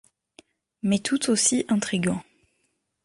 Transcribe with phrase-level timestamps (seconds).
[0.81, 2.23] Mais tout aussi intrigants.